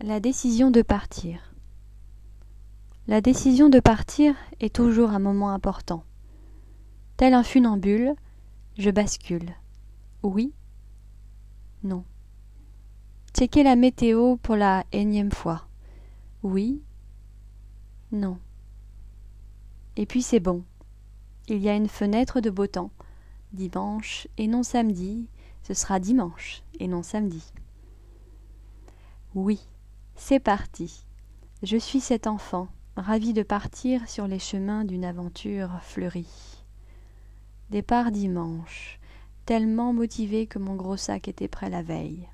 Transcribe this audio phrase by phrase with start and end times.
[0.00, 1.52] La décision de partir.
[3.08, 6.04] La décision de partir est toujours un moment important.
[7.16, 8.14] Tel un funambule,
[8.78, 9.56] je bascule.
[10.22, 10.52] Oui?
[11.82, 12.04] Non.
[13.36, 15.66] Checker la météo pour la énième fois.
[16.44, 16.80] Oui?
[18.12, 18.38] Non.
[19.96, 20.62] Et puis c'est bon.
[21.48, 22.92] Il y a une fenêtre de beau temps.
[23.52, 25.26] Dimanche et non samedi,
[25.64, 27.52] ce sera dimanche et non samedi.
[29.34, 29.66] Oui,
[30.18, 31.06] c'est parti.
[31.62, 36.64] Je suis cet enfant, ravi de partir sur les chemins d'une aventure fleurie.
[37.70, 38.98] Départ dimanche,
[39.46, 42.28] tellement motivé que mon gros sac était prêt la veille.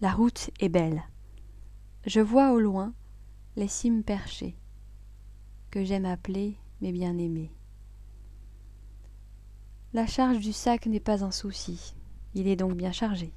[0.00, 1.02] La route est belle.
[2.06, 2.94] Je vois au loin
[3.56, 4.56] les cimes perchées,
[5.72, 7.52] que j'aime appeler mes bien-aimés.
[9.92, 11.94] La charge du sac n'est pas un souci,
[12.34, 13.32] il est donc bien chargé.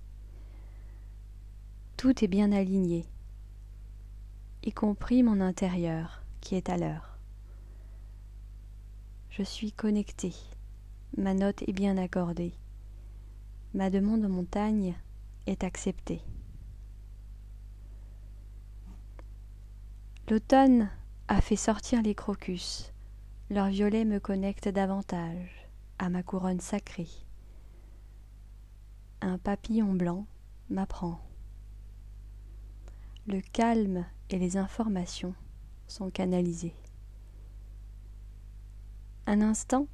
[2.02, 3.06] Tout est bien aligné,
[4.64, 7.20] y compris mon intérieur qui est à l'heure.
[9.30, 10.34] Je suis connecté,
[11.16, 12.54] ma note est bien accordée,
[13.76, 14.96] ma demande en montagne
[15.46, 16.22] est acceptée.
[20.28, 20.90] L'automne
[21.28, 22.94] a fait sortir les crocus,
[23.52, 27.10] leurs violets me connectent davantage à ma couronne sacrée.
[29.22, 30.26] Un papillon blanc
[30.72, 31.22] m'apprend.
[33.28, 35.36] Le calme et les informations
[35.88, 36.74] sont canalisés.
[39.28, 39.88] Un instant,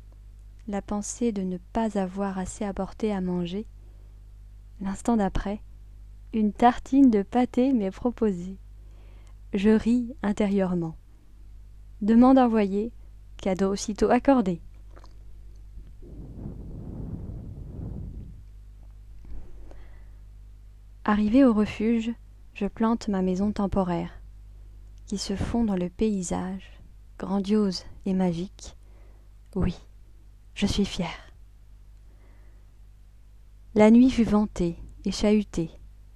[0.69, 3.65] la pensée de ne pas avoir assez apporté à manger.
[4.79, 5.61] L'instant d'après,
[6.33, 8.57] une tartine de pâté m'est proposée.
[9.53, 10.95] Je ris intérieurement.
[12.01, 12.93] Demande envoyée,
[13.35, 14.61] cadeau aussitôt accordé.
[21.03, 22.13] Arrivé au refuge,
[22.57, 24.09] je plante ma maison temporaire,
[25.05, 26.81] qui se fond dans le paysage,
[27.19, 28.75] grandiose et magique.
[29.53, 29.75] Oui,
[30.55, 31.31] je suis fière.
[33.75, 34.75] La nuit fut ventée
[35.05, 35.69] et chahutée,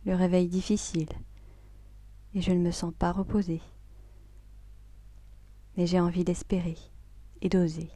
[0.03, 1.09] le réveil difficile,
[2.33, 3.61] et je ne me sens pas reposée.
[5.77, 6.77] Mais j'ai envie d'espérer
[7.43, 7.91] et d'oser.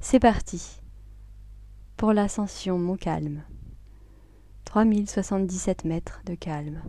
[0.00, 0.82] C'est parti
[1.96, 3.42] pour l'ascension Mon Calme.
[4.70, 6.80] 3077 mètres de calme.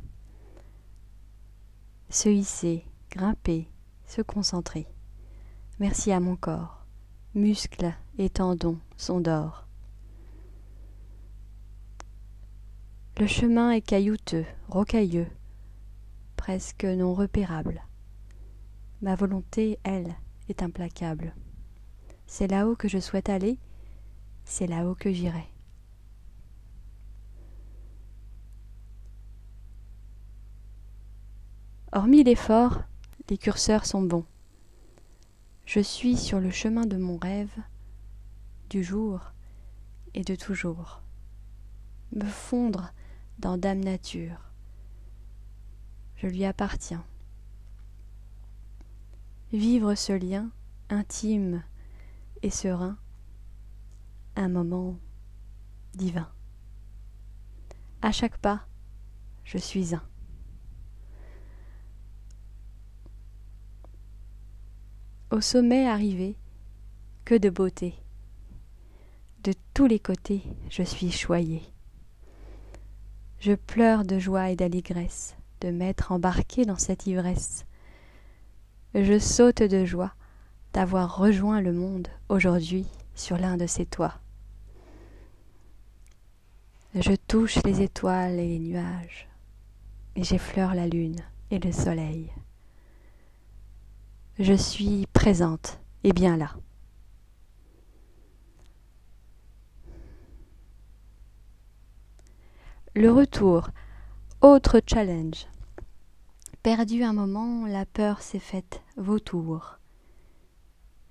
[2.12, 3.72] Se hisser, grimper,
[4.06, 4.86] se concentrer.
[5.80, 6.86] Merci à mon corps.
[7.34, 9.66] Muscles et tendons sont d'or.
[13.18, 15.28] Le chemin est caillouteux, rocailleux,
[16.38, 17.82] presque non repérable.
[19.02, 20.14] Ma volonté, elle,
[20.50, 21.34] est implacable.
[22.28, 23.58] C'est là-haut que je souhaite aller,
[24.46, 25.51] c'est là-haut que j'irai.
[31.94, 32.84] Hormis l'effort,
[33.30, 34.26] les curseurs sont bons.
[35.66, 37.54] Je suis sur le chemin de mon rêve,
[38.70, 39.20] du jour
[40.14, 41.02] et de toujours.
[42.14, 42.94] Me fondre
[43.40, 44.52] dans Dame Nature.
[46.16, 47.04] Je lui appartiens.
[49.52, 50.50] Vivre ce lien
[50.90, 51.62] intime
[52.42, 52.98] et serein,
[54.38, 54.98] un moment
[55.94, 56.32] divin.
[58.02, 58.66] À chaque pas,
[59.44, 60.11] je suis un.
[65.32, 66.36] Au sommet arrivé,
[67.24, 67.94] que de beauté.
[69.46, 71.62] De tous les côtés, je suis choyée.
[73.40, 77.66] Je pleure de joie et d'allégresse de m'être embarqué dans cette ivresse.
[78.94, 80.12] Je saute de joie
[80.74, 84.20] d'avoir rejoint le monde aujourd'hui sur l'un de ses toits.
[86.94, 89.30] Je touche les étoiles et les nuages,
[90.18, 91.22] et j'effleure la lune
[91.52, 92.30] et le soleil
[94.40, 96.56] je suis présente et bien là.
[102.96, 103.70] Le retour,
[104.42, 105.48] autre challenge.
[106.64, 109.78] Perdu un moment, la peur s'est faite vautour.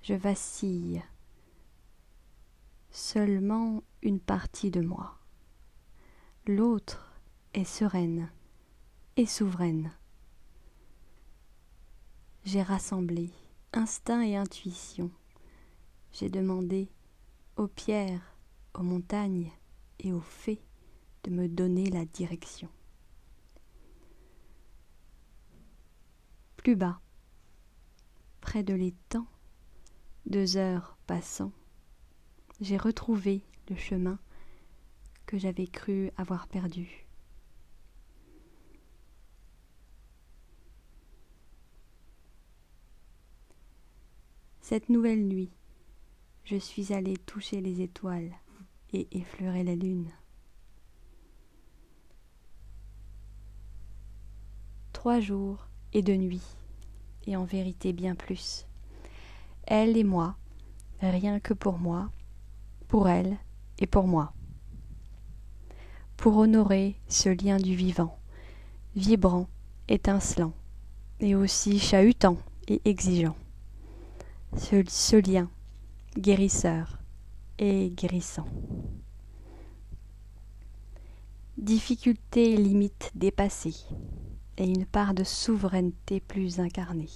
[0.03, 1.03] Je vacille.
[2.91, 5.19] Seulement une partie de moi.
[6.47, 7.13] L'autre
[7.55, 8.31] est sereine
[9.17, 9.93] et souveraine
[12.45, 13.31] j'ai rassemblé
[13.73, 15.11] instinct et intuition.
[16.13, 16.89] J'ai demandé
[17.57, 18.37] aux pierres,
[18.75, 19.51] aux montagnes
[19.99, 20.63] et aux fées
[21.25, 22.69] de me donner la direction.
[26.57, 27.01] Plus bas,
[28.41, 29.27] près de l'étang,
[30.27, 31.53] deux heures passant,
[32.61, 34.19] j'ai retrouvé le chemin
[35.27, 37.07] que j'avais cru avoir perdu.
[44.71, 45.51] Cette nouvelle nuit,
[46.45, 48.31] je suis allé toucher les étoiles
[48.93, 50.09] et effleurer la lune.
[54.93, 56.47] Trois jours et deux nuits,
[57.27, 58.69] et en vérité bien plus.
[59.65, 60.37] Elle et moi,
[61.01, 62.13] rien que pour moi,
[62.87, 63.39] pour elle
[63.81, 64.33] et pour moi.
[66.17, 68.17] Pour honorer ce lien du vivant,
[68.95, 69.49] vibrant,
[69.89, 70.55] étincelant,
[71.19, 72.39] et aussi chahutant
[72.69, 73.35] et exigeant.
[74.57, 75.49] Ce, lien
[76.19, 76.99] guérisseur
[77.59, 78.49] et guérissant.
[81.57, 83.77] Difficulté limite dépassée
[84.57, 87.11] et une part de souveraineté plus incarnée.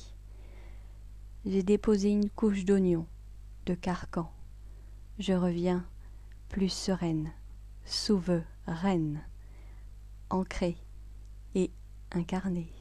[1.45, 3.05] J'ai déposé une couche d'oignon,
[3.67, 4.31] de carcan.
[5.19, 5.85] Je reviens
[6.49, 7.33] plus sereine,
[7.85, 9.25] souveraine,
[10.31, 10.77] ancrée
[11.57, 11.73] et
[12.13, 12.73] incarnée.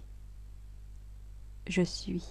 [1.67, 2.23] Je suis.